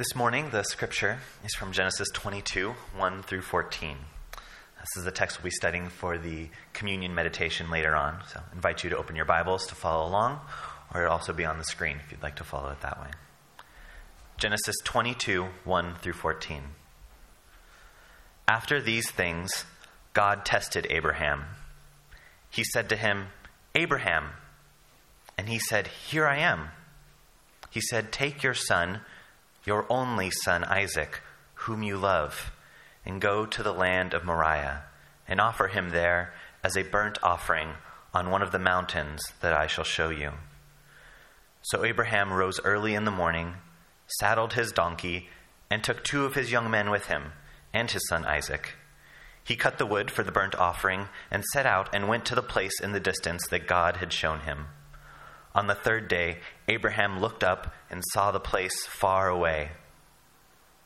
[0.00, 3.98] This morning, the scripture is from Genesis 22 1 through 14.
[4.32, 8.16] This is the text we'll be studying for the communion meditation later on.
[8.32, 10.40] So I invite you to open your Bibles to follow along,
[10.94, 13.10] or it'll also be on the screen if you'd like to follow it that way.
[14.38, 16.62] Genesis 22 1 through 14.
[18.48, 19.66] After these things,
[20.14, 21.44] God tested Abraham.
[22.48, 23.26] He said to him,
[23.74, 24.30] Abraham.
[25.36, 26.70] And he said, Here I am.
[27.68, 29.02] He said, Take your son
[29.64, 31.20] your only son Isaac,
[31.54, 32.52] whom you love,
[33.04, 34.84] and go to the land of Moriah,
[35.28, 36.32] and offer him there
[36.62, 37.74] as a burnt offering
[38.12, 40.32] on one of the mountains that I shall show you.
[41.62, 43.54] So Abraham rose early in the morning,
[44.18, 45.28] saddled his donkey,
[45.70, 47.32] and took two of his young men with him,
[47.72, 48.76] and his son Isaac.
[49.44, 52.42] He cut the wood for the burnt offering, and set out and went to the
[52.42, 54.66] place in the distance that God had shown him.
[55.54, 59.70] On the third day, Abraham looked up and saw the place far away.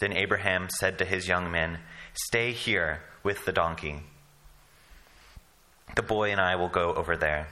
[0.00, 1.78] Then Abraham said to his young men,
[2.14, 4.02] Stay here with the donkey.
[5.96, 7.48] The boy and I will go over there.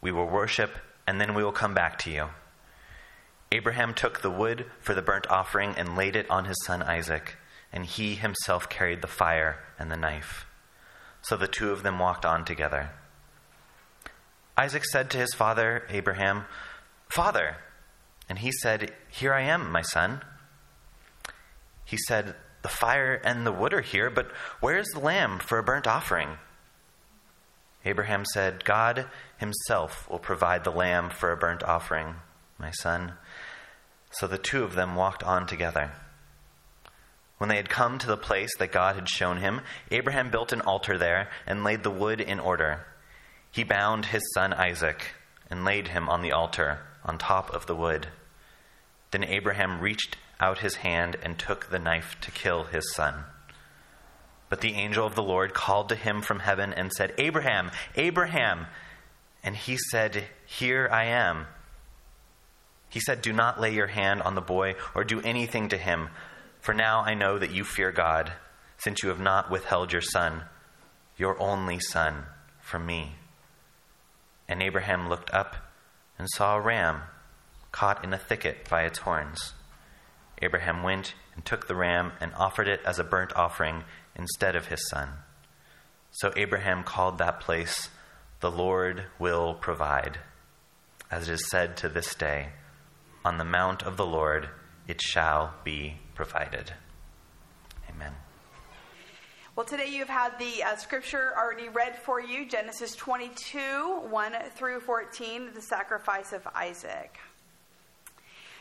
[0.00, 0.70] We will worship,
[1.06, 2.28] and then we will come back to you.
[3.52, 7.36] Abraham took the wood for the burnt offering and laid it on his son Isaac,
[7.72, 10.46] and he himself carried the fire and the knife.
[11.22, 12.90] So the two of them walked on together.
[14.56, 16.44] Isaac said to his father, Abraham,
[17.08, 17.56] Father.
[18.28, 20.22] And he said, Here I am, my son.
[21.84, 24.30] He said, The fire and the wood are here, but
[24.60, 26.38] where is the lamb for a burnt offering?
[27.84, 29.06] Abraham said, God
[29.38, 32.14] himself will provide the lamb for a burnt offering,
[32.58, 33.14] my son.
[34.12, 35.92] So the two of them walked on together.
[37.38, 40.60] When they had come to the place that God had shown him, Abraham built an
[40.60, 42.86] altar there and laid the wood in order.
[43.52, 45.14] He bound his son Isaac
[45.50, 48.08] and laid him on the altar on top of the wood.
[49.10, 53.24] Then Abraham reached out his hand and took the knife to kill his son.
[54.48, 58.66] But the angel of the Lord called to him from heaven and said, Abraham, Abraham.
[59.42, 61.46] And he said, Here I am.
[62.88, 66.08] He said, Do not lay your hand on the boy or do anything to him,
[66.60, 68.32] for now I know that you fear God,
[68.78, 70.42] since you have not withheld your son,
[71.16, 72.24] your only son,
[72.60, 73.16] from me.
[74.52, 75.56] And Abraham looked up
[76.18, 77.04] and saw a ram
[77.70, 79.54] caught in a thicket by its horns.
[80.42, 84.66] Abraham went and took the ram and offered it as a burnt offering instead of
[84.66, 85.08] his son.
[86.10, 87.88] So Abraham called that place,
[88.40, 90.18] The Lord will provide.
[91.10, 92.50] As it is said to this day,
[93.24, 94.50] On the mount of the Lord
[94.86, 96.74] it shall be provided.
[97.88, 98.12] Amen.
[99.54, 103.58] Well, today you've had the uh, scripture already read for you Genesis 22,
[104.08, 107.18] 1 through 14, the sacrifice of Isaac.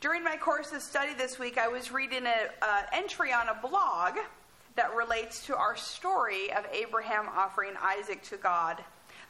[0.00, 3.68] During my course of study this week, I was reading an uh, entry on a
[3.68, 4.14] blog
[4.76, 8.76] that relates to our story of Abraham offering Isaac to God.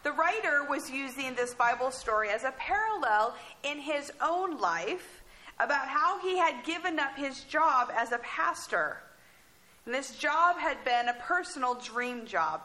[0.03, 5.23] The writer was using this Bible story as a parallel in his own life
[5.59, 8.99] about how he had given up his job as a pastor
[9.87, 12.61] and this job had been a personal dream job.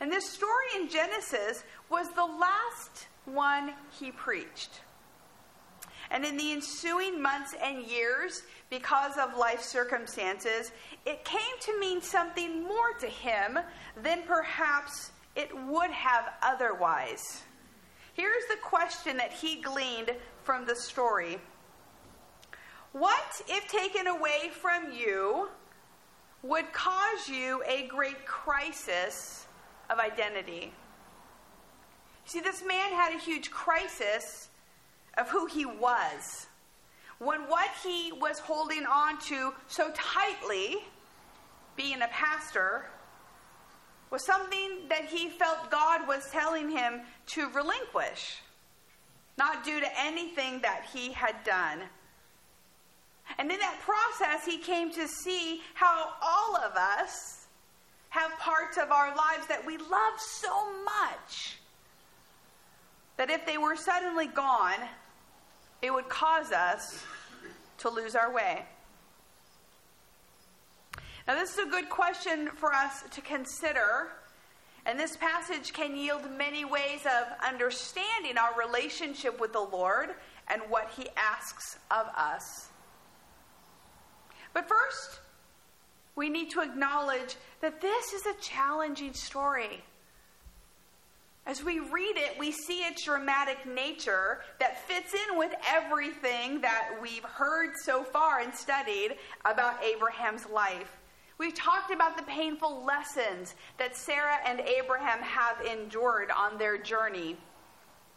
[0.00, 4.82] And this story in Genesis was the last one he preached.
[6.10, 10.70] And in the ensuing months and years, because of life circumstances,
[11.04, 13.58] it came to mean something more to him
[14.02, 17.42] than perhaps it would have otherwise.
[18.14, 20.12] Here's the question that he gleaned
[20.44, 21.38] from the story
[22.92, 25.48] What, if taken away from you,
[26.48, 29.46] would cause you a great crisis
[29.90, 30.72] of identity.
[32.24, 34.48] See, this man had a huge crisis
[35.16, 36.46] of who he was.
[37.18, 40.78] When what he was holding on to so tightly,
[41.76, 42.86] being a pastor,
[44.10, 48.38] was something that he felt God was telling him to relinquish,
[49.38, 51.80] not due to anything that he had done.
[53.38, 57.46] And in that process, he came to see how all of us
[58.08, 61.58] have parts of our lives that we love so much
[63.18, 64.78] that if they were suddenly gone,
[65.82, 67.04] it would cause us
[67.78, 68.64] to lose our way.
[71.26, 74.08] Now, this is a good question for us to consider.
[74.86, 80.10] And this passage can yield many ways of understanding our relationship with the Lord
[80.48, 82.68] and what He asks of us.
[84.56, 85.20] But first,
[86.14, 89.84] we need to acknowledge that this is a challenging story.
[91.44, 96.88] As we read it, we see its dramatic nature that fits in with everything that
[97.02, 100.90] we've heard so far and studied about Abraham's life.
[101.36, 107.36] We've talked about the painful lessons that Sarah and Abraham have endured on their journey.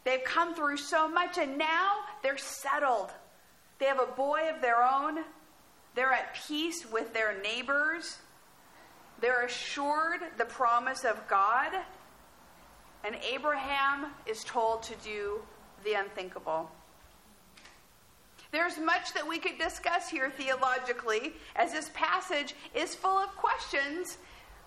[0.05, 3.11] They've come through so much and now they're settled.
[3.79, 5.25] They have a boy of their own.
[5.95, 8.17] They're at peace with their neighbors.
[9.21, 11.73] They're assured the promise of God.
[13.03, 15.41] And Abraham is told to do
[15.83, 16.69] the unthinkable.
[18.51, 24.17] There's much that we could discuss here theologically, as this passage is full of questions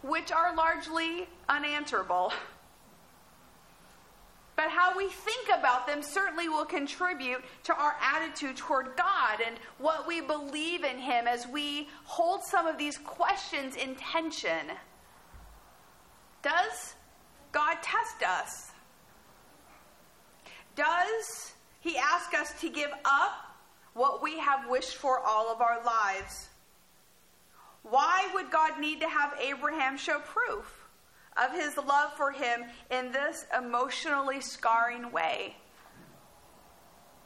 [0.02, 2.32] which are largely unanswerable.
[4.62, 9.56] But how we think about them certainly will contribute to our attitude toward God and
[9.78, 14.70] what we believe in Him as we hold some of these questions in tension.
[16.44, 16.94] Does
[17.50, 18.70] God test us?
[20.76, 23.56] Does He ask us to give up
[23.94, 26.50] what we have wished for all of our lives?
[27.82, 30.81] Why would God need to have Abraham show proof?
[31.36, 35.56] Of his love for him in this emotionally scarring way.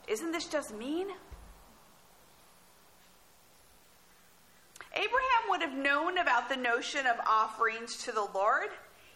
[0.08, 1.08] Isn't this just mean?
[4.94, 8.69] Abraham would have known about the notion of offerings to the Lord.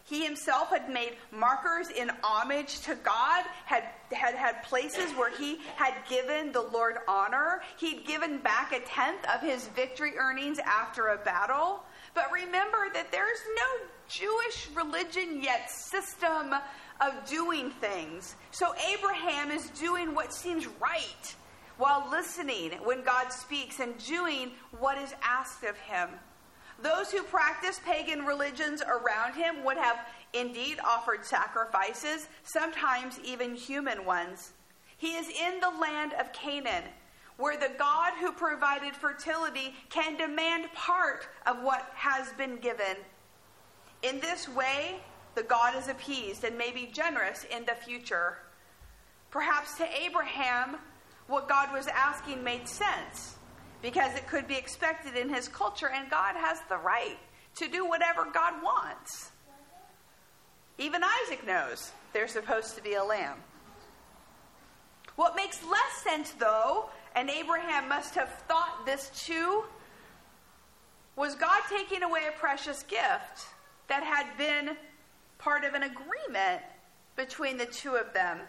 [0.03, 5.59] He himself had made markers in homage to God, had, had had places where he
[5.75, 7.61] had given the Lord honor.
[7.77, 11.83] He'd given back a tenth of his victory earnings after a battle.
[12.13, 13.60] But remember that there's no
[14.11, 16.53] Jewish religion yet system
[16.99, 18.35] of doing things.
[18.51, 21.35] So Abraham is doing what seems right
[21.77, 26.09] while listening when God speaks and doing what is asked of him.
[26.81, 29.97] Those who practice pagan religions around him would have
[30.33, 34.51] indeed offered sacrifices, sometimes even human ones.
[34.97, 36.83] He is in the land of Canaan,
[37.37, 42.97] where the God who provided fertility can demand part of what has been given.
[44.03, 44.95] In this way,
[45.35, 48.37] the God is appeased and may be generous in the future.
[49.29, 50.77] Perhaps to Abraham,
[51.27, 53.35] what God was asking made sense
[53.81, 57.17] because it could be expected in his culture, and God has the right
[57.55, 59.31] to do whatever God wants.
[60.77, 63.37] Even Isaac knows there's supposed to be a lamb.
[65.15, 69.63] What makes less sense, though, and Abraham must have thought this too,
[71.15, 73.47] was God taking away a precious gift
[73.87, 74.75] that had been
[75.37, 76.61] part of an agreement
[77.15, 78.39] between the two of them.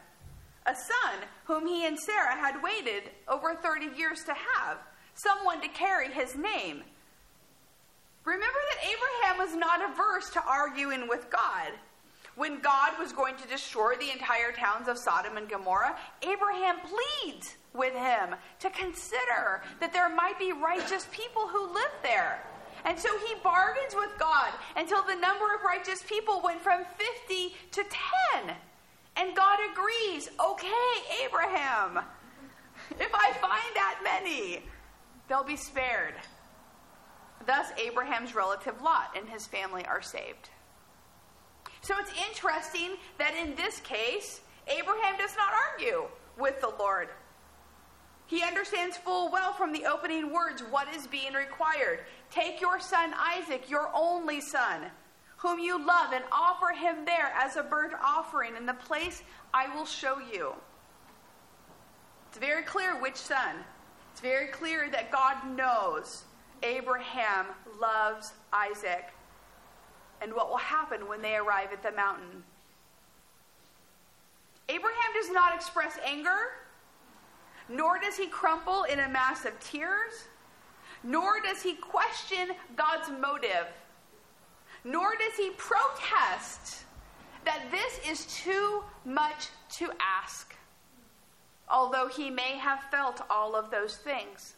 [0.67, 4.79] A son whom he and Sarah had waited over 30 years to have,
[5.15, 6.83] someone to carry his name.
[8.25, 11.73] Remember that Abraham was not averse to arguing with God.
[12.35, 17.57] When God was going to destroy the entire towns of Sodom and Gomorrah, Abraham pleads
[17.75, 22.43] with him to consider that there might be righteous people who live there.
[22.85, 26.85] And so he bargains with God until the number of righteous people went from
[27.27, 27.85] 50 to
[28.35, 28.55] 10.
[29.17, 30.69] And God agrees, okay,
[31.25, 31.99] Abraham,
[32.99, 34.63] if I find that many,
[35.29, 36.15] they'll be spared.
[37.47, 40.51] Thus, Abraham's relative Lot and his family are saved.
[41.83, 46.05] So it's interesting that in this case, Abraham does not argue
[46.39, 47.09] with the Lord.
[48.33, 51.99] He understands full well from the opening words what is being required.
[52.31, 54.87] Take your son Isaac, your only son,
[55.37, 59.23] whom you love, and offer him there as a burnt offering in the place
[59.53, 60.55] I will show you.
[62.31, 63.57] It's very clear which son.
[64.13, 66.25] It's very clear that God knows
[66.63, 67.49] Abraham
[67.79, 69.13] loves Isaac
[70.23, 72.43] and what will happen when they arrive at the mountain.
[74.71, 76.49] Abraham does not express anger
[77.73, 80.13] nor does he crumple in a mass of tears,
[81.03, 83.67] nor does he question God's motive,
[84.85, 86.85] nor does he protest
[87.45, 89.49] that this is too much
[89.79, 90.55] to ask,
[91.69, 94.55] although he may have felt all of those things.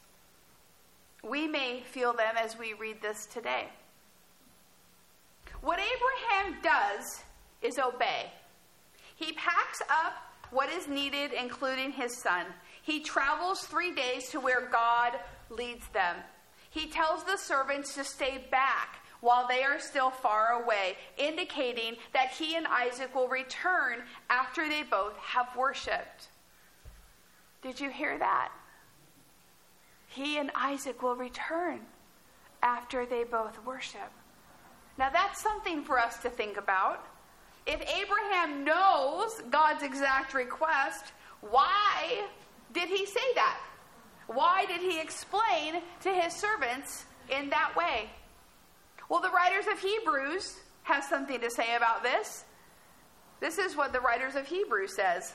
[1.22, 3.68] We may feel them as we read this today.
[5.62, 7.22] What Abraham does
[7.62, 8.30] is obey.
[9.16, 10.12] He packs up
[10.50, 12.44] what is needed, including his son.
[12.84, 15.12] He travels three days to where God
[15.48, 16.16] leads them.
[16.68, 22.28] He tells the servants to stay back while they are still far away, indicating that
[22.32, 26.28] he and Isaac will return after they both have worshiped.
[27.62, 28.50] Did you hear that?
[30.08, 31.80] He and Isaac will return
[32.62, 34.12] after they both worship.
[34.98, 37.06] Now, that's something for us to think about
[37.66, 42.26] If Abraham knows God's exact request, why
[42.74, 43.58] did he say that?
[44.26, 48.10] Why did he explain to his servants in that way?
[49.08, 52.44] Well, the writers of Hebrews have something to say about this.
[53.40, 55.32] This is what the writers of Hebrews says.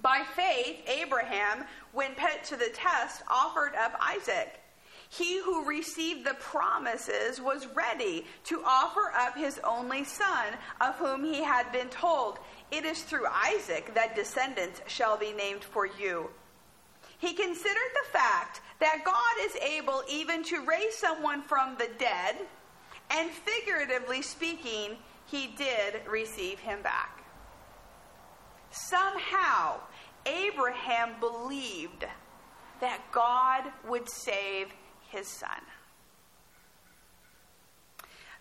[0.00, 4.60] By faith, Abraham, when put to the test, offered up Isaac.
[5.10, 10.46] He who received the promises was ready to offer up his only son,
[10.80, 12.38] of whom he had been told,
[12.70, 16.30] It is through Isaac that descendants shall be named for you.
[17.20, 22.36] He considered the fact that God is able even to raise someone from the dead,
[23.10, 24.96] and figuratively speaking,
[25.26, 27.22] he did receive him back.
[28.70, 29.80] Somehow,
[30.24, 32.06] Abraham believed
[32.80, 34.68] that God would save
[35.08, 35.60] his son.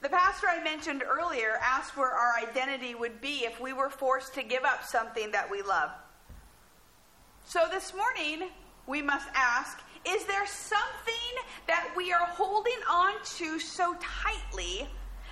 [0.02, 4.34] The pastor I mentioned earlier asked where our identity would be if we were forced
[4.36, 5.90] to give up something that we love.
[7.46, 8.50] So this morning,
[8.90, 11.14] we must ask is there something
[11.68, 14.88] that we are holding on to so tightly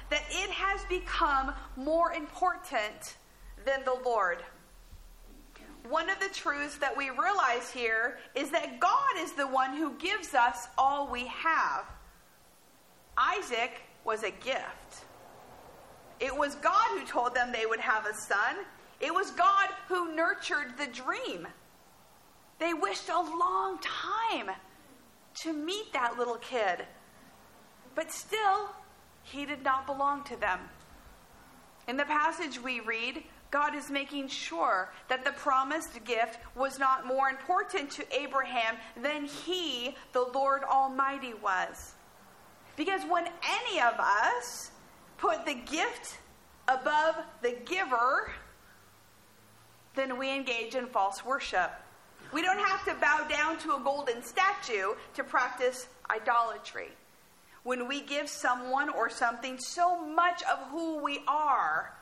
[0.09, 3.15] that it has become more important
[3.65, 4.43] than the Lord?
[5.89, 9.93] one of the truths that we realize here is that God is the one who
[9.93, 11.85] gives us all we have.
[13.17, 15.05] Isaac was a gift.
[16.19, 18.57] It was God who told them they would have a son.
[18.99, 21.47] It was God who nurtured the dream.
[22.59, 24.51] They wished a long time
[25.41, 26.85] to meet that little kid.
[27.95, 28.69] But still,
[29.23, 30.59] he did not belong to them.
[31.87, 37.05] In the passage we read, God is making sure that the promised gift was not
[37.05, 41.93] more important to Abraham than he, the Lord Almighty, was.
[42.75, 44.71] Because when any of us
[45.17, 46.17] put the gift
[46.67, 48.31] above the giver,
[49.95, 51.71] then we engage in false worship.
[52.33, 56.89] We don't have to bow down to a golden statue to practice idolatry.
[57.63, 61.93] When we give someone or something so much of who we are,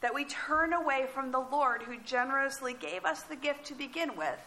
[0.00, 4.16] that we turn away from the Lord who generously gave us the gift to begin
[4.16, 4.40] with,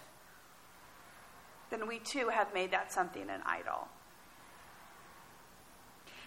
[1.70, 3.88] then we too have made that something an idol.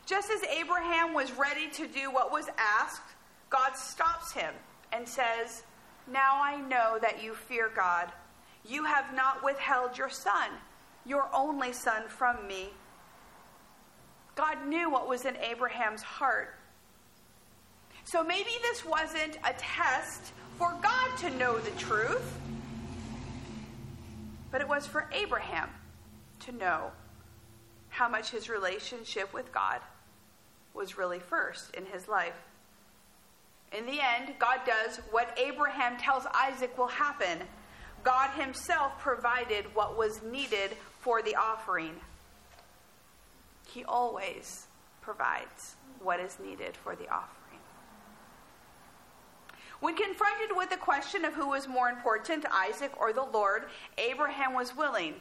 [0.06, 3.02] Just as Abraham was ready to do what was asked,
[3.50, 4.52] God stops him
[4.92, 5.62] and says,
[6.11, 8.11] Now I know that you fear God.
[8.64, 10.50] You have not withheld your son,
[11.04, 12.69] your only son, from me.
[14.35, 16.54] God knew what was in Abraham's heart.
[18.04, 22.38] So maybe this wasn't a test for God to know the truth,
[24.50, 25.71] but it was for Abraham
[26.40, 26.90] to know
[27.88, 29.81] how much his relationship with God
[30.75, 32.35] was really first in his life.
[33.76, 37.38] In the end, God does what Abraham tells Isaac will happen.
[38.02, 41.94] God himself provided what was needed for the offering.
[43.68, 44.66] He always
[45.00, 47.61] provides what is needed for the offering.
[49.80, 53.64] When confronted with the question of who was more important, Isaac or the Lord,
[53.99, 55.14] Abraham was willing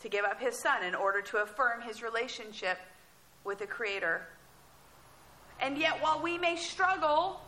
[0.00, 2.78] to give up his son in order to affirm his relationship
[3.44, 4.26] with the Creator.
[5.60, 7.40] And yet, while we may struggle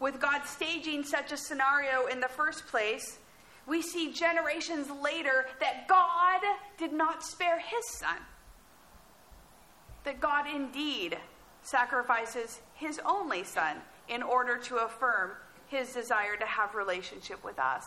[0.00, 3.18] with God staging such a scenario in the first place,
[3.66, 6.40] we see generations later that God
[6.78, 8.16] did not spare his son.
[10.04, 11.18] That God indeed
[11.62, 13.76] sacrifices his only son
[14.08, 15.32] in order to affirm
[15.68, 17.84] his desire to have relationship with us.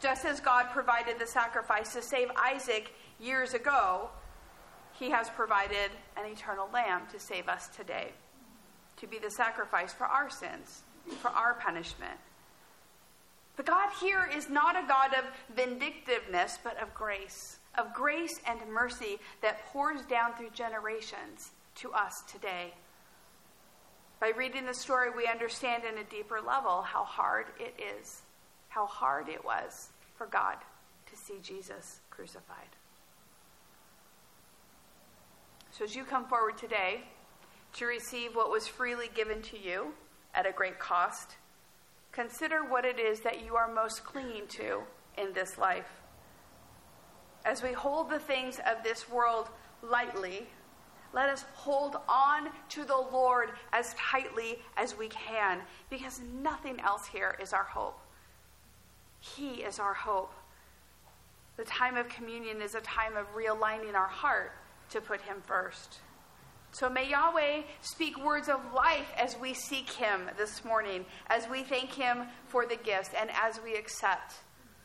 [0.00, 4.08] Just as God provided the sacrifice to save Isaac years ago,
[4.92, 8.12] he has provided an eternal lamb to save us today,
[8.96, 10.82] to be the sacrifice for our sins,
[11.20, 12.18] for our punishment.
[13.56, 18.58] But God here is not a God of vindictiveness, but of grace, of grace and
[18.72, 22.72] mercy that pours down through generations to us today.
[24.20, 28.22] By reading the story, we understand in a deeper level how hard it is,
[28.68, 30.56] how hard it was for God
[31.10, 32.68] to see Jesus crucified.
[35.72, 37.00] So, as you come forward today
[37.74, 39.92] to receive what was freely given to you
[40.34, 41.36] at a great cost,
[42.10, 44.82] consider what it is that you are most clinging to
[45.16, 45.90] in this life.
[47.44, 49.48] As we hold the things of this world
[49.82, 50.46] lightly,
[51.12, 55.60] let us hold on to the Lord as tightly as we can
[55.90, 57.98] because nothing else here is our hope.
[59.20, 60.32] He is our hope.
[61.56, 64.52] The time of communion is a time of realigning our heart
[64.90, 65.98] to put Him first.
[66.72, 71.62] So may Yahweh speak words of life as we seek Him this morning, as we
[71.62, 74.36] thank Him for the gifts, and as we accept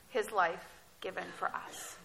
[0.10, 0.65] His life
[1.00, 1.98] given for us.